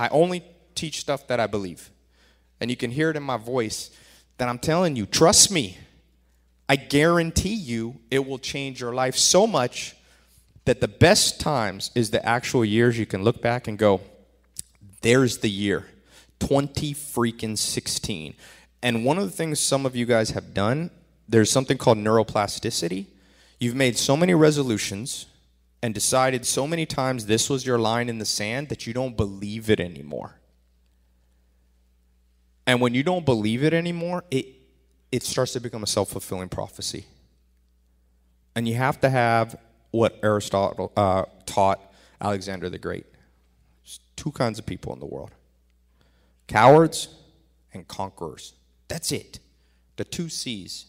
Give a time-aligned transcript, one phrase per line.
[0.00, 0.42] I only
[0.74, 1.90] teach stuff that I believe.
[2.58, 3.90] And you can hear it in my voice
[4.38, 5.76] that I'm telling you, trust me.
[6.70, 9.94] I guarantee you it will change your life so much
[10.64, 14.00] that the best times is the actual years you can look back and go,
[15.02, 15.86] there's the year
[16.38, 18.32] 20 freaking 16.
[18.82, 20.90] And one of the things some of you guys have done,
[21.28, 23.04] there's something called neuroplasticity.
[23.58, 25.26] You've made so many resolutions
[25.82, 29.16] and decided so many times this was your line in the sand that you don't
[29.16, 30.40] believe it anymore.
[32.66, 34.46] And when you don't believe it anymore, it,
[35.10, 37.06] it starts to become a self fulfilling prophecy.
[38.54, 39.56] And you have to have
[39.90, 41.80] what Aristotle uh, taught
[42.20, 43.06] Alexander the Great.
[43.82, 45.32] There's two kinds of people in the world
[46.46, 47.08] cowards
[47.72, 48.54] and conquerors.
[48.88, 49.38] That's it.
[49.96, 50.86] The two C's.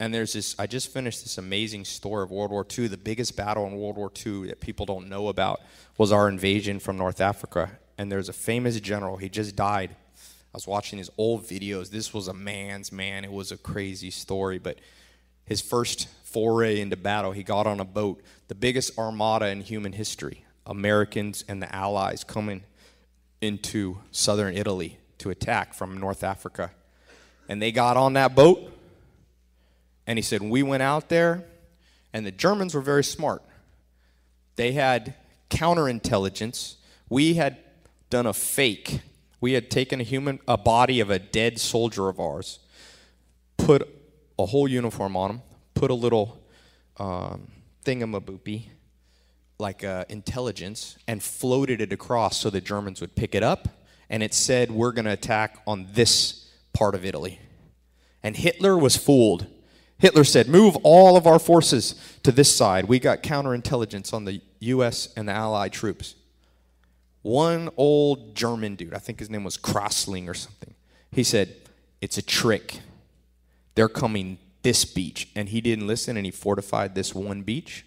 [0.00, 2.88] And there's this, I just finished this amazing story of World War II.
[2.88, 5.60] The biggest battle in World War II that people don't know about
[5.96, 7.70] was our invasion from North Africa.
[7.96, 9.94] And there's a famous general, he just died.
[10.54, 11.90] I was watching his old videos.
[11.90, 13.24] This was a man's man.
[13.24, 14.58] It was a crazy story.
[14.58, 14.78] But
[15.44, 19.92] his first foray into battle, he got on a boat, the biggest armada in human
[19.92, 20.44] history.
[20.66, 22.62] Americans and the Allies coming
[23.40, 26.70] into southern Italy to attack from North Africa.
[27.48, 28.72] And they got on that boat
[30.06, 31.44] and he said, We went out there,
[32.12, 33.42] and the Germans were very smart.
[34.56, 35.14] They had
[35.50, 36.76] counterintelligence.
[37.08, 37.58] We had
[38.10, 39.00] done a fake.
[39.40, 42.60] We had taken a human, a body of a dead soldier of ours,
[43.56, 43.88] put
[44.38, 45.42] a whole uniform on him,
[45.74, 46.42] put a little
[46.96, 47.48] um,
[47.84, 48.64] thingamaboopy,
[49.58, 53.68] like uh, intelligence, and floated it across so the Germans would pick it up.
[54.10, 57.40] And it said, We're going to attack on this part of Italy.
[58.22, 59.46] And Hitler was fooled
[59.98, 62.86] Hitler said, Move all of our forces to this side.
[62.86, 65.12] We got counterintelligence on the U.S.
[65.16, 66.14] and the Allied troops.
[67.22, 70.74] One old German dude, I think his name was Crossling or something,
[71.10, 71.54] he said,
[72.00, 72.80] It's a trick.
[73.74, 75.28] They're coming this beach.
[75.34, 77.86] And he didn't listen and he fortified this one beach.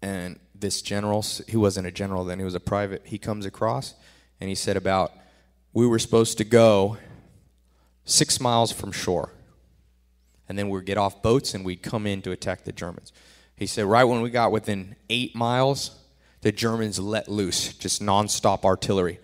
[0.00, 3.94] And this general, he wasn't a general then, he was a private, he comes across
[4.40, 5.12] and he said about,
[5.72, 6.96] we were supposed to go
[8.04, 9.32] six miles from shore
[10.48, 13.12] and then we'd get off boats and we'd come in to attack the Germans.
[13.56, 15.98] He said, right when we got within eight miles,
[16.40, 19.18] the Germans let loose, just nonstop artillery.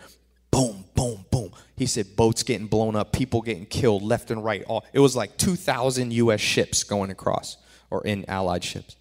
[0.51, 1.51] Boom, boom, boom.
[1.77, 4.63] He said, boats getting blown up, people getting killed left and right.
[4.65, 6.41] All, it was like 2,000 U.S.
[6.41, 7.57] ships going across,
[7.91, 8.97] or in Allied ships.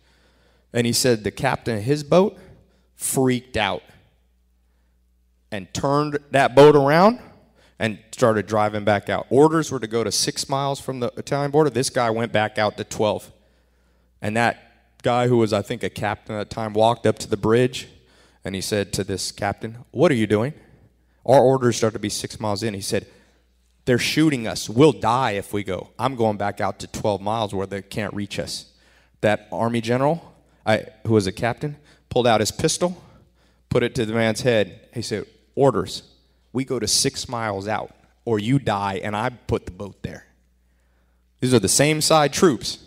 [0.71, 2.37] And he said the captain of his boat
[2.95, 3.83] freaked out
[5.51, 7.19] and turned that boat around
[7.83, 9.27] and started driving back out.
[9.29, 11.69] Orders were to go to six miles from the Italian border.
[11.69, 13.29] This guy went back out to 12.
[14.21, 17.29] And that guy, who was, I think, a captain at the time, walked up to
[17.29, 17.89] the bridge
[18.45, 20.53] and he said to this captain, What are you doing?
[21.25, 22.73] Our orders start to be six miles in.
[22.73, 23.05] He said,
[23.83, 24.69] They're shooting us.
[24.69, 25.89] We'll die if we go.
[25.99, 28.71] I'm going back out to 12 miles where they can't reach us.
[29.19, 30.33] That army general,
[30.65, 31.75] I, who was a captain,
[32.07, 33.03] pulled out his pistol,
[33.67, 34.87] put it to the man's head.
[34.93, 36.12] He said, Orders
[36.53, 37.93] we go to six miles out,
[38.23, 40.27] or you die, and I put the boat there.
[41.41, 42.79] These are the same side troops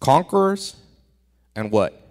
[0.00, 0.76] conquerors
[1.54, 2.02] and what?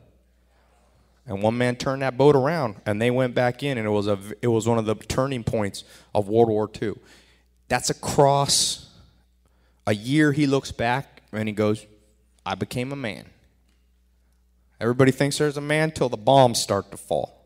[1.28, 4.08] And one man turned that boat around, and they went back in, and it was,
[4.08, 5.84] a, it was one of the turning points
[6.14, 6.94] of World War II.
[7.68, 8.92] That's across
[9.88, 11.86] a year he looks back and he goes,
[12.46, 13.26] I became a man.
[14.80, 17.45] Everybody thinks there's a man till the bombs start to fall.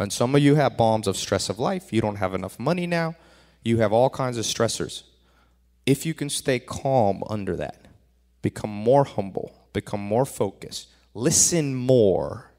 [0.00, 1.92] And some of you have bombs of stress of life.
[1.92, 3.16] You don't have enough money now.
[3.62, 5.02] You have all kinds of stressors.
[5.84, 7.86] If you can stay calm under that,
[8.40, 12.50] become more humble, become more focused, listen more,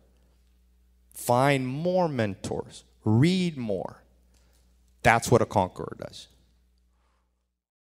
[1.14, 4.04] find more mentors, read more.
[5.02, 6.28] That's what a conqueror does.